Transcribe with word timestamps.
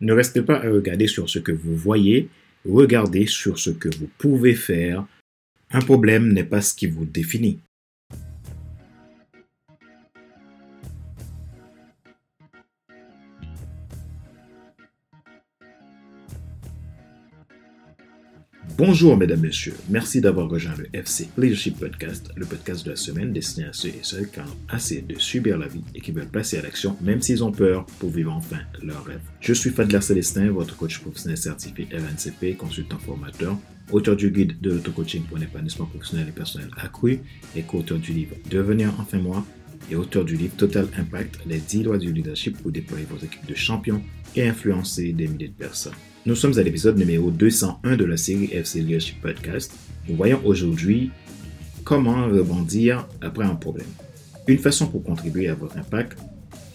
Ne 0.00 0.12
restez 0.12 0.42
pas 0.42 0.56
à 0.56 0.70
regarder 0.70 1.06
sur 1.06 1.28
ce 1.28 1.38
que 1.38 1.52
vous 1.52 1.74
voyez, 1.74 2.28
regardez 2.68 3.26
sur 3.26 3.58
ce 3.58 3.70
que 3.70 3.88
vous 3.96 4.08
pouvez 4.18 4.54
faire. 4.54 5.06
Un 5.70 5.80
problème 5.80 6.32
n'est 6.32 6.44
pas 6.44 6.60
ce 6.60 6.74
qui 6.74 6.86
vous 6.86 7.06
définit. 7.06 7.58
Bonjour 18.78 19.16
mesdames, 19.16 19.40
messieurs. 19.40 19.74
Merci 19.88 20.20
d'avoir 20.20 20.50
rejoint 20.50 20.74
le 20.76 20.86
FC 20.92 21.30
Leadership 21.38 21.78
Podcast, 21.78 22.30
le 22.36 22.44
podcast 22.44 22.84
de 22.84 22.90
la 22.90 22.96
semaine 22.96 23.32
destiné 23.32 23.68
à 23.68 23.72
ceux 23.72 23.88
et 23.88 24.00
celles 24.02 24.28
qui 24.28 24.38
ont 24.38 24.44
assez 24.68 25.00
de 25.00 25.18
subir 25.18 25.56
la 25.56 25.66
vie 25.66 25.82
et 25.94 26.02
qui 26.02 26.12
veulent 26.12 26.28
passer 26.28 26.58
à 26.58 26.62
l'action 26.62 26.94
même 27.00 27.22
s'ils 27.22 27.42
ont 27.42 27.52
peur 27.52 27.86
pour 27.98 28.10
vivre 28.10 28.34
enfin 28.34 28.58
leur 28.82 29.02
rêve. 29.06 29.22
Je 29.40 29.54
suis 29.54 29.70
Fadler 29.70 30.02
Célestin, 30.02 30.50
votre 30.50 30.76
coach 30.76 30.98
professionnel 30.98 31.38
certifié 31.38 31.88
RNCP, 31.90 32.58
consultant 32.58 32.98
formateur, 32.98 33.56
auteur 33.92 34.14
du 34.14 34.30
guide 34.30 34.60
de 34.60 34.72
l'auto-coaching 34.72 35.22
pour 35.22 35.38
l'épanouissement 35.38 35.86
professionnel 35.86 36.28
et 36.28 36.32
personnel 36.32 36.68
accru 36.76 37.20
et 37.56 37.62
co-auteur 37.62 37.98
du 37.98 38.12
livre 38.12 38.36
Devenir 38.50 38.92
enfin 39.00 39.18
moi 39.18 39.42
et 39.90 39.96
auteur 39.96 40.24
du 40.24 40.36
livre 40.36 40.56
Total 40.56 40.86
Impact, 40.98 41.38
les 41.46 41.58
10 41.58 41.84
lois 41.84 41.98
du 41.98 42.12
leadership 42.12 42.56
pour 42.62 42.70
déployer 42.70 43.06
vos 43.08 43.18
équipes 43.24 43.46
de 43.46 43.54
champions 43.54 44.02
et 44.34 44.48
influencer 44.48 45.12
des 45.12 45.28
milliers 45.28 45.48
de 45.48 45.54
personnes. 45.54 45.94
Nous 46.26 46.34
sommes 46.34 46.58
à 46.58 46.62
l'épisode 46.62 46.98
numéro 46.98 47.30
201 47.30 47.96
de 47.96 48.04
la 48.04 48.16
série 48.16 48.50
FC 48.52 48.80
Leadership 48.80 49.20
Podcast. 49.20 49.72
Nous 50.08 50.16
voyons 50.16 50.40
aujourd'hui 50.44 51.10
comment 51.84 52.26
rebondir 52.26 53.08
après 53.20 53.44
un 53.44 53.54
problème. 53.54 53.86
Une 54.48 54.58
façon 54.58 54.88
pour 54.88 55.02
contribuer 55.04 55.48
à 55.48 55.54
votre 55.54 55.78
impact, 55.78 56.18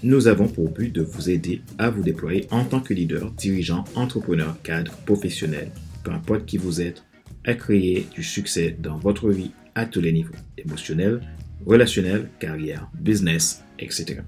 nous 0.04 0.28
avons 0.28 0.48
pour 0.48 0.70
but 0.70 0.92
de 0.92 1.02
vous 1.02 1.30
aider 1.30 1.62
à 1.78 1.90
vous 1.90 2.02
déployer 2.02 2.48
en 2.50 2.64
tant 2.64 2.80
que 2.80 2.94
leader, 2.94 3.30
dirigeant, 3.32 3.84
entrepreneur, 3.96 4.60
cadre, 4.64 4.94
professionnel, 5.06 5.72
peu 6.04 6.12
importe 6.12 6.46
qui 6.46 6.58
vous 6.58 6.82
êtes, 6.82 7.04
à 7.46 7.54
créer 7.54 8.08
du 8.14 8.24
succès 8.24 8.76
dans 8.80 8.98
votre 8.98 9.30
vie 9.30 9.52
à 9.76 9.86
tous 9.86 10.02
les 10.02 10.12
niveaux, 10.12 10.34
émotionnel, 10.58 11.22
relationnel, 11.66 12.30
carrière, 12.40 12.90
business, 13.00 13.64
etc. 13.80 14.22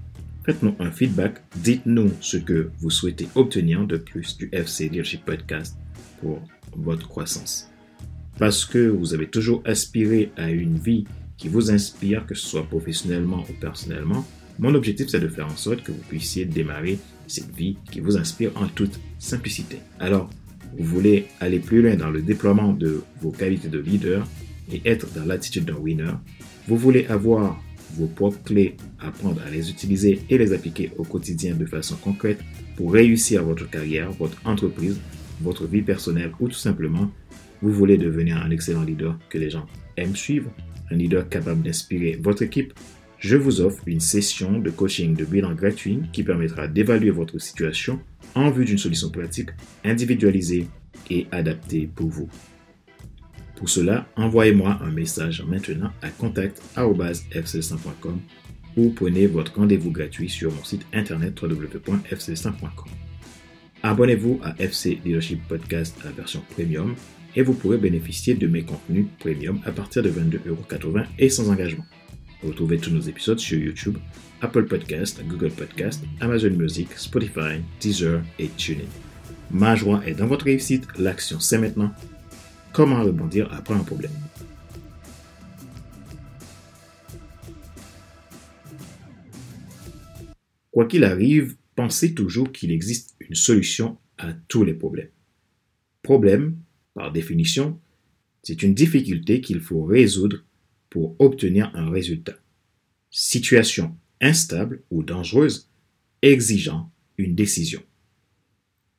Faites-nous 0.44 0.74
un 0.78 0.90
feedback. 0.90 1.42
Dites-nous 1.56 2.12
ce 2.20 2.36
que 2.36 2.70
vous 2.78 2.90
souhaitez 2.90 3.28
obtenir 3.34 3.86
de 3.86 3.96
plus 3.96 4.36
du 4.36 4.48
FC 4.52 4.88
Leadership 4.88 5.24
Podcast 5.24 5.76
pour 6.20 6.42
votre 6.76 7.08
croissance. 7.08 7.70
Parce 8.38 8.64
que 8.64 8.88
vous 8.88 9.14
avez 9.14 9.28
toujours 9.28 9.62
aspiré 9.64 10.32
à 10.36 10.50
une 10.50 10.78
vie 10.78 11.04
qui 11.36 11.48
vous 11.48 11.70
inspire, 11.70 12.26
que 12.26 12.34
ce 12.34 12.46
soit 12.46 12.66
professionnellement 12.66 13.44
ou 13.48 13.52
personnellement, 13.60 14.26
mon 14.58 14.74
objectif 14.74 15.08
c'est 15.08 15.20
de 15.20 15.28
faire 15.28 15.46
en 15.46 15.56
sorte 15.56 15.82
que 15.82 15.92
vous 15.92 16.02
puissiez 16.08 16.44
démarrer 16.44 16.98
cette 17.26 17.54
vie 17.54 17.76
qui 17.90 18.00
vous 18.00 18.16
inspire 18.16 18.52
en 18.56 18.68
toute 18.68 19.00
simplicité. 19.18 19.78
Alors, 19.98 20.30
vous 20.76 20.84
voulez 20.84 21.26
aller 21.40 21.58
plus 21.58 21.82
loin 21.82 21.96
dans 21.96 22.10
le 22.10 22.22
déploiement 22.22 22.72
de 22.72 23.02
vos 23.20 23.30
qualités 23.30 23.68
de 23.68 23.78
leader 23.78 24.26
et 24.72 24.82
être 24.84 25.12
dans 25.14 25.24
l'attitude 25.24 25.64
d'un 25.64 25.76
winner. 25.76 26.12
Vous 26.66 26.76
voulez 26.76 27.06
avoir 27.06 27.62
vos 27.96 28.06
propres 28.06 28.42
clés, 28.42 28.76
apprendre 28.98 29.40
à 29.46 29.50
les 29.50 29.70
utiliser 29.70 30.20
et 30.28 30.38
les 30.38 30.52
appliquer 30.52 30.90
au 30.98 31.04
quotidien 31.04 31.54
de 31.54 31.66
façon 31.66 31.96
concrète 31.96 32.40
pour 32.76 32.92
réussir 32.92 33.44
votre 33.44 33.68
carrière, 33.70 34.10
votre 34.12 34.40
entreprise, 34.44 34.98
votre 35.40 35.66
vie 35.66 35.82
personnelle 35.82 36.32
ou 36.40 36.48
tout 36.48 36.54
simplement, 36.54 37.10
vous 37.62 37.72
voulez 37.72 37.96
devenir 37.96 38.38
un 38.38 38.50
excellent 38.50 38.82
leader 38.82 39.18
que 39.28 39.38
les 39.38 39.50
gens 39.50 39.66
aiment 39.96 40.16
suivre, 40.16 40.50
un 40.90 40.96
leader 40.96 41.28
capable 41.28 41.62
d'inspirer 41.62 42.18
votre 42.20 42.42
équipe, 42.42 42.74
je 43.18 43.36
vous 43.36 43.62
offre 43.62 43.82
une 43.86 44.00
session 44.00 44.58
de 44.58 44.70
coaching 44.70 45.14
de 45.14 45.24
bilan 45.24 45.54
gratuit 45.54 46.00
qui 46.12 46.22
permettra 46.22 46.68
d'évaluer 46.68 47.10
votre 47.10 47.38
situation 47.38 48.00
en 48.34 48.50
vue 48.50 48.66
d'une 48.66 48.78
solution 48.78 49.10
pratique, 49.10 49.48
individualisée 49.82 50.66
et 51.08 51.26
adaptée 51.32 51.88
pour 51.94 52.08
vous. 52.08 52.28
Pour 53.56 53.68
cela, 53.68 54.06
envoyez-moi 54.16 54.78
un 54.82 54.90
message 54.90 55.44
maintenant 55.46 55.92
à 56.02 56.10
contact.fc100.com 56.10 58.20
ou 58.76 58.90
prenez 58.90 59.26
votre 59.26 59.54
rendez-vous 59.54 59.90
gratuit 59.90 60.28
sur 60.28 60.52
mon 60.52 60.64
site 60.64 60.86
internet 60.92 61.40
www.fc100.com. 61.40 62.90
Abonnez-vous 63.82 64.40
à 64.42 64.54
FC 64.58 65.00
Leadership 65.04 65.46
Podcast 65.46 65.96
à 66.06 66.10
version 66.10 66.42
premium 66.50 66.94
et 67.36 67.42
vous 67.42 67.54
pourrez 67.54 67.78
bénéficier 67.78 68.34
de 68.34 68.46
mes 68.46 68.62
contenus 68.62 69.06
premium 69.18 69.60
à 69.64 69.72
partir 69.72 70.02
de 70.02 70.10
22,80€ 70.10 71.06
et 71.18 71.28
sans 71.28 71.50
engagement. 71.50 71.84
Retrouvez 72.42 72.78
tous 72.78 72.90
nos 72.90 73.00
épisodes 73.00 73.38
sur 73.38 73.58
YouTube, 73.58 73.96
Apple 74.40 74.64
Podcast, 74.64 75.22
Google 75.26 75.50
Podcast, 75.50 76.02
Amazon 76.20 76.50
Music, 76.50 76.88
Spotify, 76.96 77.60
Deezer 77.80 78.22
et 78.38 78.48
TuneIn. 78.48 78.84
Ma 79.50 79.76
joie 79.76 80.02
est 80.06 80.14
dans 80.14 80.26
votre 80.26 80.46
réussite, 80.46 80.86
l'action 80.98 81.40
c'est 81.40 81.58
maintenant 81.58 81.92
Comment 82.74 83.04
rebondir 83.04 83.48
après 83.52 83.74
un 83.74 83.84
problème? 83.84 84.10
Quoi 90.72 90.86
qu'il 90.86 91.04
arrive, 91.04 91.56
pensez 91.76 92.14
toujours 92.14 92.50
qu'il 92.50 92.72
existe 92.72 93.14
une 93.20 93.36
solution 93.36 93.96
à 94.18 94.32
tous 94.48 94.64
les 94.64 94.74
problèmes. 94.74 95.10
Problème, 96.02 96.56
par 96.94 97.12
définition, 97.12 97.80
c'est 98.42 98.64
une 98.64 98.74
difficulté 98.74 99.40
qu'il 99.40 99.60
faut 99.60 99.84
résoudre 99.84 100.44
pour 100.90 101.14
obtenir 101.20 101.70
un 101.74 101.88
résultat. 101.90 102.34
Situation 103.08 103.96
instable 104.20 104.82
ou 104.90 105.04
dangereuse 105.04 105.70
exigeant 106.22 106.90
une 107.18 107.36
décision. 107.36 107.84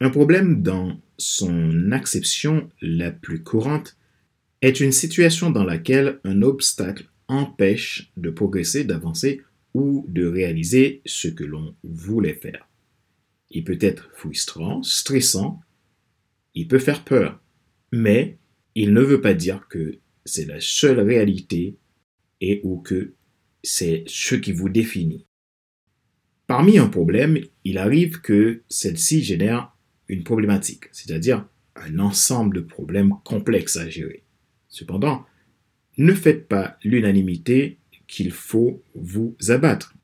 Un 0.01 0.09
problème 0.09 0.61
dans 0.61 1.00
son 1.17 1.91
acception 1.91 2.69
la 2.81 3.11
plus 3.11 3.44
courante 3.44 3.97
est 4.61 4.81
une 4.81 4.91
situation 4.91 5.51
dans 5.51 5.63
laquelle 5.63 6.19
un 6.25 6.41
obstacle 6.41 7.09
empêche 7.28 8.11
de 8.17 8.29
progresser, 8.29 8.84
d'avancer 8.84 9.41
ou 9.73 10.05
de 10.09 10.25
réaliser 10.25 11.01
ce 11.05 11.28
que 11.28 11.44
l'on 11.44 11.75
voulait 11.84 12.34
faire. 12.34 12.67
Il 13.50 13.63
peut 13.63 13.78
être 13.79 14.09
frustrant, 14.13 14.84
stressant, 14.84 15.61
il 16.55 16.67
peut 16.67 16.79
faire 16.79 17.03
peur, 17.03 17.41
mais 17.91 18.38
il 18.75 18.94
ne 18.94 19.01
veut 19.01 19.22
pas 19.22 19.34
dire 19.34 19.67
que 19.69 20.00
c'est 20.25 20.45
la 20.45 20.59
seule 20.59 21.00
réalité 21.00 21.78
et 22.41 22.59
ou 22.63 22.78
que 22.78 23.13
c'est 23.63 24.03
ce 24.07 24.35
qui 24.35 24.51
vous 24.51 24.69
définit. 24.69 25.25
Parmi 26.47 26.78
un 26.78 26.88
problème, 26.88 27.39
il 27.63 27.78
arrive 27.78 28.22
que 28.22 28.61
celle-ci 28.67 29.23
génère 29.23 29.75
une 30.07 30.23
problématique, 30.23 30.85
c'est-à-dire 30.91 31.45
un 31.75 31.99
ensemble 31.99 32.57
de 32.57 32.61
problèmes 32.61 33.13
complexes 33.23 33.77
à 33.77 33.89
gérer. 33.89 34.23
Cependant, 34.69 35.25
ne 35.97 36.13
faites 36.13 36.47
pas 36.47 36.77
l'unanimité 36.83 37.77
qu'il 38.07 38.31
faut 38.31 38.83
vous 38.93 39.35
abattre. 39.49 39.95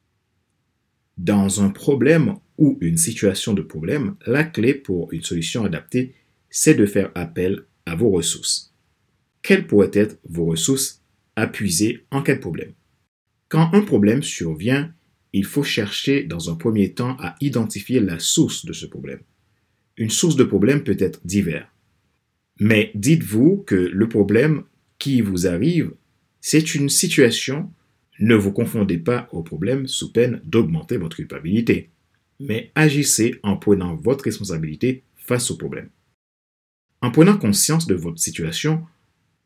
Dans 1.17 1.61
un 1.61 1.69
problème 1.69 2.35
ou 2.57 2.77
une 2.81 2.97
situation 2.97 3.53
de 3.53 3.61
problème, 3.61 4.15
la 4.25 4.43
clé 4.43 4.73
pour 4.73 5.11
une 5.13 5.23
solution 5.23 5.65
adaptée, 5.65 6.15
c'est 6.49 6.73
de 6.73 6.85
faire 6.85 7.11
appel 7.15 7.65
à 7.85 7.95
vos 7.95 8.09
ressources. 8.09 8.73
Quelles 9.41 9.67
pourraient 9.67 9.91
être 9.93 10.17
vos 10.23 10.45
ressources 10.45 11.01
puiser 11.47 12.05
en 12.11 12.21
quel 12.21 12.39
problème? 12.39 12.73
Quand 13.49 13.73
un 13.73 13.81
problème 13.81 14.23
survient, 14.23 14.93
il 15.33 15.45
faut 15.45 15.63
chercher 15.63 16.23
dans 16.23 16.49
un 16.49 16.55
premier 16.55 16.93
temps 16.93 17.15
à 17.19 17.35
identifier 17.41 17.99
la 17.99 18.19
source 18.19 18.65
de 18.65 18.73
ce 18.73 18.85
problème 18.85 19.21
une 20.01 20.09
source 20.09 20.35
de 20.35 20.43
problème 20.43 20.83
peut 20.83 20.97
être 20.97 21.21
divers. 21.25 21.71
Mais 22.59 22.89
dites-vous 22.95 23.57
que 23.67 23.75
le 23.75 24.09
problème 24.09 24.63
qui 24.97 25.21
vous 25.21 25.45
arrive, 25.45 25.91
c'est 26.39 26.73
une 26.73 26.89
situation. 26.89 27.71
Ne 28.19 28.33
vous 28.33 28.51
confondez 28.51 28.97
pas 28.97 29.29
au 29.31 29.43
problème 29.43 29.87
sous 29.87 30.11
peine 30.11 30.41
d'augmenter 30.43 30.97
votre 30.97 31.17
culpabilité, 31.17 31.91
mais 32.39 32.71
agissez 32.73 33.39
en 33.43 33.57
prenant 33.57 33.95
votre 33.95 34.23
responsabilité 34.23 35.03
face 35.17 35.51
au 35.51 35.57
problème. 35.57 35.89
En 37.01 37.11
prenant 37.11 37.37
conscience 37.37 37.85
de 37.85 37.93
votre 37.93 38.19
situation, 38.19 38.83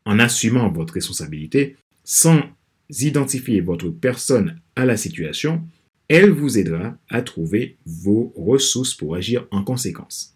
en 0.06 0.19
assumant 0.19 0.72
votre 0.72 0.94
responsabilité, 0.94 1.75
sans 2.06 2.42
identifier 2.90 3.60
votre 3.60 3.90
personne 3.90 4.62
à 4.78 4.86
la 4.86 4.96
situation, 4.96 5.68
elle 6.08 6.30
vous 6.30 6.58
aidera 6.58 6.98
à 7.10 7.22
trouver 7.24 7.78
vos 7.86 8.31
ressources 8.38 8.94
pour 8.94 9.16
agir 9.16 9.50
en 9.51 9.62
conséquence. 9.62 10.35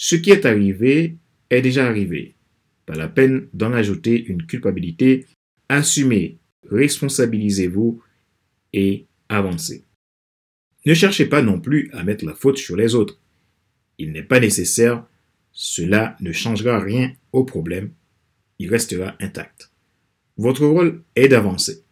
Ce 0.00 0.14
qui 0.14 0.30
est 0.30 0.46
arrivé 0.46 1.16
est 1.50 1.60
déjà 1.60 1.86
arrivé. 1.86 2.36
Pas 2.86 2.94
la 2.94 3.08
peine 3.08 3.48
d'en 3.52 3.72
ajouter 3.72 4.24
une 4.26 4.46
culpabilité. 4.46 5.26
Assumez, 5.68 6.38
responsabilisez-vous 6.70 8.00
et 8.72 9.06
avancez. 9.28 9.84
Ne 10.86 10.94
cherchez 10.94 11.26
pas 11.26 11.42
non 11.42 11.60
plus 11.60 11.90
à 11.92 12.04
mettre 12.04 12.24
la 12.24 12.34
faute 12.34 12.58
sur 12.58 12.76
les 12.76 12.94
autres. 12.94 13.20
Il 13.98 14.12
n'est 14.12 14.22
pas 14.22 14.38
nécessaire. 14.38 15.04
Cela 15.50 16.16
ne 16.20 16.30
changera 16.30 16.78
rien 16.78 17.12
au 17.32 17.42
problème. 17.42 17.90
Il 18.60 18.70
restera 18.70 19.16
intact. 19.18 19.72
Votre 20.36 20.64
rôle 20.64 21.02
est 21.16 21.26
d'avancer. 21.26 21.82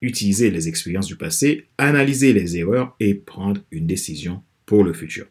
Utilisez 0.00 0.50
les 0.50 0.66
expériences 0.66 1.08
du 1.08 1.16
passé, 1.16 1.66
analysez 1.76 2.32
les 2.32 2.56
erreurs 2.56 2.96
et 3.00 3.14
prendre 3.14 3.60
une 3.70 3.86
décision 3.86 4.42
pour 4.64 4.82
le 4.82 4.94
futur. 4.94 5.26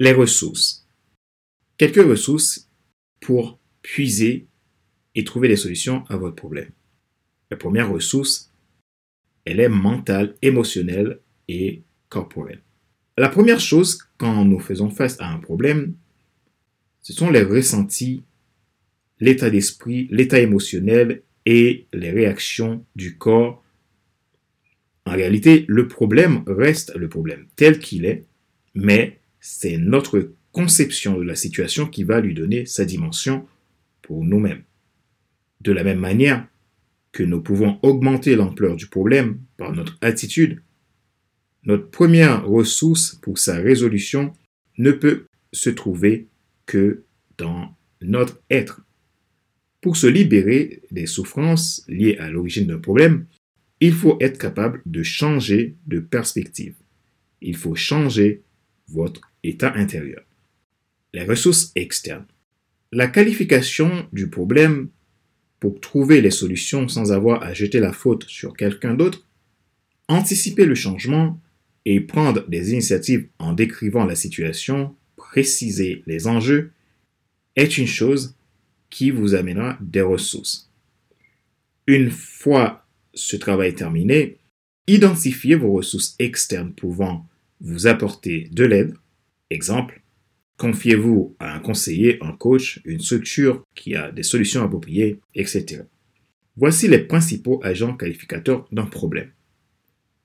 Les 0.00 0.12
ressources. 0.12 0.87
Quelques 1.78 2.04
ressources 2.04 2.68
pour 3.20 3.60
puiser 3.82 4.48
et 5.14 5.22
trouver 5.22 5.46
des 5.46 5.56
solutions 5.56 6.04
à 6.08 6.16
votre 6.16 6.34
problème. 6.34 6.70
La 7.52 7.56
première 7.56 7.90
ressource, 7.90 8.52
elle 9.44 9.60
est 9.60 9.68
mentale, 9.68 10.34
émotionnelle 10.42 11.20
et 11.46 11.82
corporelle. 12.08 12.62
La 13.16 13.28
première 13.28 13.60
chose 13.60 13.98
quand 14.18 14.44
nous 14.44 14.58
faisons 14.58 14.90
face 14.90 15.20
à 15.20 15.32
un 15.32 15.38
problème, 15.38 15.94
ce 17.00 17.12
sont 17.12 17.30
les 17.30 17.42
ressentis, 17.42 18.24
l'état 19.20 19.48
d'esprit, 19.48 20.08
l'état 20.10 20.40
émotionnel 20.40 21.22
et 21.46 21.86
les 21.92 22.10
réactions 22.10 22.84
du 22.96 23.16
corps. 23.16 23.64
En 25.06 25.12
réalité, 25.12 25.64
le 25.68 25.86
problème 25.86 26.42
reste 26.48 26.94
le 26.96 27.08
problème 27.08 27.46
tel 27.54 27.78
qu'il 27.78 28.04
est, 28.04 28.26
mais 28.74 29.20
c'est 29.40 29.78
notre 29.78 30.34
conception 30.52 31.18
de 31.18 31.22
la 31.22 31.34
situation 31.34 31.86
qui 31.86 32.04
va 32.04 32.20
lui 32.20 32.34
donner 32.34 32.66
sa 32.66 32.84
dimension 32.84 33.46
pour 34.02 34.24
nous-mêmes. 34.24 34.62
De 35.60 35.72
la 35.72 35.84
même 35.84 35.98
manière 35.98 36.46
que 37.12 37.22
nous 37.22 37.40
pouvons 37.40 37.78
augmenter 37.82 38.36
l'ampleur 38.36 38.76
du 38.76 38.86
problème 38.86 39.38
par 39.56 39.72
notre 39.72 39.98
attitude, 40.00 40.62
notre 41.64 41.90
première 41.90 42.46
ressource 42.46 43.18
pour 43.20 43.38
sa 43.38 43.56
résolution 43.56 44.32
ne 44.78 44.92
peut 44.92 45.26
se 45.52 45.70
trouver 45.70 46.28
que 46.66 47.04
dans 47.36 47.74
notre 48.00 48.40
être. 48.50 48.82
Pour 49.80 49.96
se 49.96 50.06
libérer 50.06 50.82
des 50.90 51.06
souffrances 51.06 51.84
liées 51.88 52.16
à 52.18 52.30
l'origine 52.30 52.66
d'un 52.66 52.78
problème, 52.78 53.26
il 53.80 53.92
faut 53.92 54.16
être 54.20 54.38
capable 54.38 54.82
de 54.86 55.02
changer 55.02 55.76
de 55.86 56.00
perspective. 56.00 56.74
Il 57.40 57.56
faut 57.56 57.74
changer 57.74 58.42
votre 58.88 59.20
état 59.44 59.72
intérieur. 59.74 60.22
Les 61.14 61.24
ressources 61.24 61.72
externes. 61.74 62.26
La 62.92 63.06
qualification 63.06 64.06
du 64.12 64.28
problème 64.28 64.88
pour 65.60 65.80
trouver 65.80 66.20
les 66.20 66.30
solutions 66.30 66.88
sans 66.88 67.12
avoir 67.12 67.42
à 67.42 67.54
jeter 67.54 67.80
la 67.80 67.92
faute 67.92 68.24
sur 68.28 68.56
quelqu'un 68.56 68.94
d'autre, 68.94 69.26
anticiper 70.08 70.66
le 70.66 70.74
changement 70.74 71.40
et 71.84 72.00
prendre 72.00 72.46
des 72.48 72.72
initiatives 72.72 73.28
en 73.38 73.52
décrivant 73.52 74.04
la 74.04 74.14
situation, 74.14 74.94
préciser 75.16 76.02
les 76.06 76.26
enjeux, 76.26 76.72
est 77.56 77.78
une 77.78 77.86
chose 77.86 78.34
qui 78.90 79.10
vous 79.10 79.34
amènera 79.34 79.78
des 79.80 80.02
ressources. 80.02 80.70
Une 81.86 82.10
fois 82.10 82.86
ce 83.14 83.36
travail 83.36 83.74
terminé, 83.74 84.36
identifiez 84.86 85.54
vos 85.54 85.72
ressources 85.72 86.14
externes 86.18 86.72
pouvant 86.72 87.26
vous 87.60 87.86
apporter 87.86 88.48
de 88.52 88.64
l'aide. 88.64 88.94
Exemple, 89.50 90.02
confiez-vous 90.58 91.36
à 91.38 91.54
un 91.54 91.60
conseiller, 91.60 92.18
un 92.20 92.32
coach, 92.32 92.80
une 92.84 93.00
structure 93.00 93.64
qui 93.74 93.94
a 93.96 94.12
des 94.12 94.22
solutions 94.22 94.62
appropriées, 94.62 95.20
etc. 95.34 95.82
Voici 96.56 96.88
les 96.88 96.98
principaux 96.98 97.60
agents 97.64 97.96
qualificateurs 97.96 98.68
d'un 98.70 98.86
problème. 98.86 99.30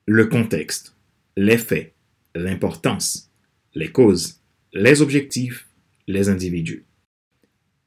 Le 0.05 0.25
contexte 0.25 0.93
les 1.35 1.57
faits, 1.57 1.93
l'importance, 2.35 3.31
les 3.73 3.91
causes, 3.91 4.41
les 4.71 5.01
objectifs, 5.01 5.67
les 6.07 6.29
individus. 6.29 6.85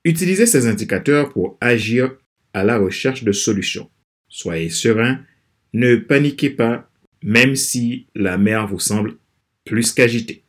Utilisez 0.04 0.46
ces 0.46 0.66
indicateurs 0.66 1.32
pour 1.32 1.56
agir 1.60 2.16
à 2.52 2.64
la 2.64 2.78
recherche 2.78 3.24
de 3.24 3.32
solutions. 3.32 3.90
Soyez 4.28 4.70
serein, 4.70 5.20
ne 5.72 5.96
paniquez 5.96 6.50
pas, 6.50 6.90
même 7.22 7.56
si 7.56 8.06
la 8.14 8.38
mer 8.38 8.66
vous 8.66 8.80
semble 8.80 9.16
plus 9.64 9.92
qu'agitée. 9.92 10.42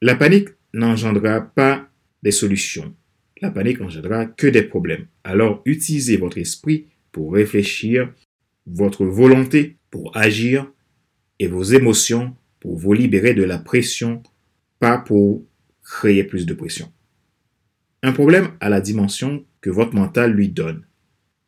La 0.00 0.14
panique 0.14 0.48
n'engendrera 0.72 1.40
pas 1.40 1.88
des 2.22 2.30
solutions. 2.30 2.94
La 3.40 3.50
panique 3.50 3.80
n'engendrera 3.80 4.26
que 4.26 4.46
des 4.46 4.62
problèmes. 4.62 5.06
Alors 5.24 5.62
utilisez 5.64 6.16
votre 6.16 6.38
esprit 6.38 6.86
pour 7.12 7.34
réfléchir, 7.34 8.12
votre 8.66 9.04
volonté 9.04 9.76
pour 9.90 10.16
agir 10.16 10.70
et 11.38 11.46
vos 11.46 11.62
émotions 11.62 12.34
pour 12.60 12.76
vous 12.76 12.92
libérer 12.92 13.34
de 13.34 13.44
la 13.44 13.58
pression, 13.58 14.22
pas 14.80 14.98
pour 14.98 15.44
créer 15.82 16.24
plus 16.24 16.46
de 16.46 16.54
pression. 16.54 16.92
Un 18.02 18.12
problème 18.12 18.50
a 18.60 18.68
la 18.68 18.80
dimension 18.80 19.44
que 19.60 19.70
votre 19.70 19.94
mental 19.94 20.32
lui 20.32 20.48
donne. 20.48 20.84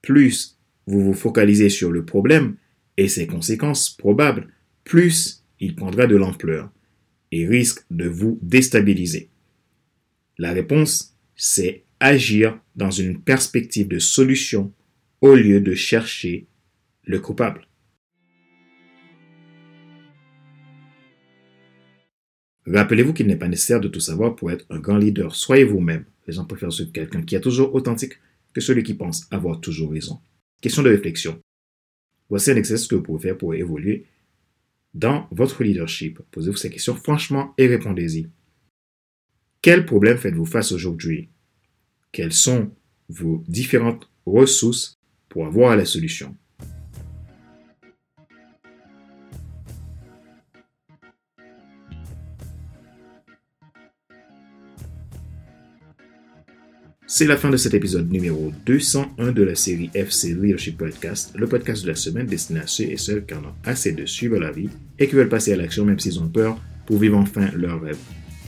Plus 0.02 0.58
vous 0.86 1.00
vous 1.00 1.14
focalisez 1.14 1.68
sur 1.68 1.90
le 1.90 2.04
problème 2.04 2.56
et 2.96 3.08
ses 3.08 3.26
conséquences 3.26 3.90
probables, 3.90 4.48
plus 4.84 5.44
il 5.60 5.74
prendra 5.74 6.06
de 6.06 6.16
l'ampleur 6.16 6.70
et 7.32 7.46
risque 7.46 7.84
de 7.90 8.08
vous 8.08 8.38
déstabiliser. 8.42 9.30
La 10.38 10.52
réponse, 10.52 11.16
c'est 11.36 11.84
agir 12.00 12.58
dans 12.76 12.90
une 12.90 13.20
perspective 13.20 13.88
de 13.88 13.98
solution 13.98 14.72
au 15.20 15.34
lieu 15.34 15.60
de 15.60 15.74
chercher 15.74 16.46
le 17.04 17.20
coupable. 17.20 17.66
Rappelez-vous 22.66 23.12
qu'il 23.12 23.26
n'est 23.26 23.36
pas 23.36 23.48
nécessaire 23.48 23.80
de 23.80 23.88
tout 23.88 24.00
savoir 24.00 24.36
pour 24.36 24.50
être 24.50 24.64
un 24.70 24.78
grand 24.78 24.96
leader. 24.98 25.34
Soyez 25.34 25.64
vous-même. 25.64 26.04
Les 26.26 26.34
gens 26.34 26.44
préfèrent 26.44 26.72
suivre 26.72 26.92
quelqu'un 26.92 27.22
qui 27.22 27.34
est 27.34 27.40
toujours 27.40 27.74
authentique 27.74 28.14
que 28.52 28.60
celui 28.60 28.82
qui 28.82 28.94
pense 28.94 29.26
avoir 29.30 29.60
toujours 29.60 29.90
raison. 29.90 30.20
Question 30.60 30.82
de 30.82 30.90
réflexion. 30.90 31.40
Voici 32.28 32.50
un 32.50 32.56
exercice 32.56 32.86
que 32.86 32.94
vous 32.94 33.02
pouvez 33.02 33.20
faire 33.20 33.38
pour 33.38 33.54
évoluer 33.54 34.06
dans 34.94 35.28
votre 35.30 35.62
leadership. 35.62 36.20
Posez-vous 36.30 36.56
ces 36.56 36.70
questions 36.70 36.94
franchement 36.94 37.54
et 37.58 37.66
répondez-y. 37.66 38.28
Quels 39.62 39.84
problèmes 39.84 40.18
faites-vous 40.18 40.46
face 40.46 40.72
aujourd'hui? 40.72 41.28
Quelles 42.12 42.32
sont 42.32 42.74
vos 43.08 43.44
différentes 43.46 44.10
ressources 44.26 44.98
pour 45.28 45.46
avoir 45.46 45.76
la 45.76 45.84
solution? 45.84 46.36
C'est 57.20 57.26
la 57.26 57.36
fin 57.36 57.50
de 57.50 57.58
cet 57.58 57.74
épisode 57.74 58.10
numéro 58.10 58.50
201 58.64 59.32
de 59.32 59.42
la 59.42 59.54
série 59.54 59.90
FC 59.92 60.32
Leadership 60.32 60.78
Podcast, 60.78 61.34
le 61.36 61.46
podcast 61.46 61.82
de 61.82 61.88
la 61.88 61.94
semaine 61.94 62.24
destiné 62.24 62.60
à 62.60 62.66
ceux 62.66 62.84
et 62.84 62.96
celles 62.96 63.26
qui 63.26 63.34
en 63.34 63.44
ont 63.44 63.52
assez 63.62 63.92
de 63.92 64.06
suivre 64.06 64.38
la 64.38 64.50
vie 64.50 64.70
et 64.98 65.06
qui 65.06 65.16
veulent 65.16 65.28
passer 65.28 65.52
à 65.52 65.56
l'action 65.56 65.84
même 65.84 65.98
s'ils 65.98 66.18
ont 66.18 66.28
peur 66.28 66.58
pour 66.86 66.96
vivre 66.98 67.18
enfin 67.18 67.50
leur 67.54 67.82
rêve. 67.82 67.98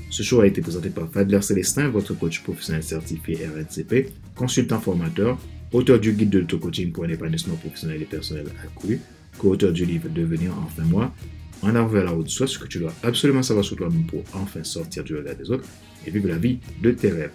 Ce 0.08 0.22
show 0.22 0.40
a 0.40 0.46
été 0.46 0.62
présenté 0.62 0.88
par 0.88 1.06
Fadler 1.10 1.42
Célestin, 1.42 1.90
votre 1.90 2.14
coach 2.14 2.42
professionnel 2.42 2.82
certifié 2.82 3.40
RNCP, 3.46 4.10
consultant 4.34 4.80
formateur, 4.80 5.38
auteur 5.70 6.00
du 6.00 6.14
guide 6.14 6.30
de 6.30 6.38
l'auto-coaching 6.38 6.92
pour 6.92 7.04
un 7.04 7.10
épanouissement 7.10 7.56
professionnel 7.56 8.00
et 8.00 8.06
personnel 8.06 8.46
accru, 8.64 9.00
co-auteur 9.36 9.72
du 9.72 9.84
livre 9.84 10.08
Devenir 10.08 10.52
enfin 10.64 10.84
moi, 10.84 11.14
en 11.60 11.74
avant 11.76 11.88
vers 11.88 12.04
la 12.04 12.12
route, 12.12 12.30
soit 12.30 12.46
ce 12.46 12.58
que 12.58 12.68
tu 12.68 12.78
dois 12.78 12.94
absolument 13.02 13.42
savoir 13.42 13.66
sur 13.66 13.76
toi-même 13.76 14.06
pour 14.06 14.24
enfin 14.32 14.64
sortir 14.64 15.04
du 15.04 15.14
regard 15.14 15.36
des 15.36 15.50
autres 15.50 15.68
et 16.06 16.10
vivre 16.10 16.28
la 16.28 16.38
vie 16.38 16.58
de 16.82 16.90
tes 16.92 17.10
rêves 17.10 17.32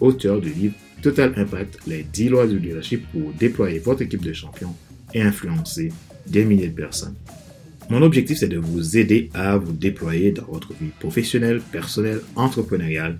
auteur 0.00 0.40
du 0.40 0.52
livre 0.52 0.74
Total 1.02 1.32
Impact, 1.36 1.78
les 1.86 2.04
10 2.04 2.28
lois 2.28 2.46
du 2.46 2.58
leadership 2.58 3.04
pour 3.10 3.32
déployer 3.32 3.80
votre 3.80 4.02
équipe 4.02 4.22
de 4.22 4.32
champions 4.32 4.74
et 5.12 5.20
influencer 5.20 5.92
des 6.26 6.44
milliers 6.44 6.68
de 6.68 6.74
personnes. 6.74 7.16
Mon 7.90 8.02
objectif, 8.02 8.38
c'est 8.38 8.48
de 8.48 8.58
vous 8.58 8.96
aider 8.96 9.28
à 9.34 9.56
vous 9.56 9.72
déployer 9.72 10.30
dans 10.30 10.46
votre 10.46 10.72
vie 10.74 10.90
professionnelle, 10.98 11.60
personnelle, 11.72 12.20
entrepreneuriale 12.36 13.18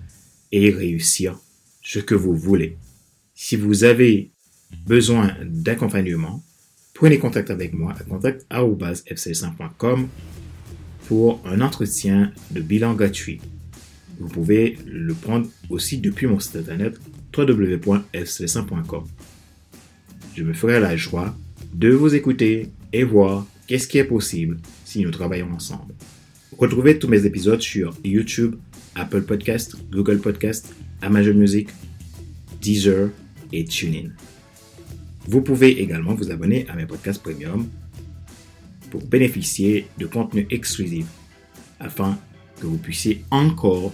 et 0.51 0.69
réussir 0.69 1.37
ce 1.81 1.99
que 1.99 2.15
vous 2.15 2.35
voulez. 2.35 2.77
Si 3.35 3.55
vous 3.55 3.83
avez 3.83 4.31
besoin 4.87 5.35
d'accompagnement, 5.43 6.43
prenez 6.93 7.19
contact 7.19 7.51
avec 7.51 7.73
moi 7.73 7.93
à 7.99 8.03
contact.fc5.com 8.03 10.07
pour 11.07 11.41
un 11.45 11.61
entretien 11.61 12.31
de 12.51 12.61
bilan 12.61 12.93
gratuit 12.93 13.41
vous 14.19 14.27
pouvez 14.27 14.77
le 14.85 15.13
prendre 15.13 15.47
aussi 15.69 15.97
depuis 15.97 16.27
mon 16.27 16.39
site 16.39 16.55
internet 16.57 16.95
www.fc100.com. 17.35 19.03
Je 20.35 20.43
me 20.43 20.53
ferai 20.53 20.79
la 20.79 20.95
joie 20.95 21.35
de 21.73 21.89
vous 21.89 22.15
écouter 22.15 22.69
et 22.91 23.03
voir 23.03 23.45
qu'est-ce 23.67 23.87
qui 23.87 23.97
est 23.97 24.03
possible 24.03 24.57
si 24.85 25.01
nous 25.01 25.11
travaillons 25.11 25.51
ensemble. 25.51 25.93
Retrouvez 26.57 26.99
tous 26.99 27.07
mes 27.07 27.25
épisodes 27.25 27.61
sur 27.61 27.95
YouTube, 28.03 28.55
Apple 28.95 29.23
Podcast, 29.23 29.75
Google 29.91 30.19
Podcast, 30.19 30.73
Amazon 31.01 31.33
Music, 31.33 31.69
Deezer 32.61 33.09
et 33.51 33.65
TuneIn. 33.65 34.09
Vous 35.27 35.41
pouvez 35.41 35.81
également 35.81 36.13
vous 36.13 36.31
abonner 36.31 36.67
à 36.69 36.75
mes 36.75 36.85
podcasts 36.85 37.21
premium 37.21 37.67
pour 38.91 39.01
bénéficier 39.05 39.87
de 39.97 40.05
contenu 40.05 40.45
exclusif 40.51 41.05
afin 41.79 42.17
que 42.59 42.67
vous 42.67 42.77
puissiez 42.77 43.23
encore 43.31 43.93